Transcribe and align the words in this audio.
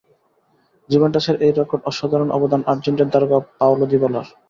জুভেন্টাসের 0.89 1.35
এই 1.45 1.51
রেকর্ডে 1.51 1.87
অসাধারণ 1.89 2.29
অবদান 2.37 2.61
আর্জেন্টাইন 2.71 3.09
তারকা 3.13 3.37
পাওলো 3.59 3.85
দিবালার। 3.91 4.27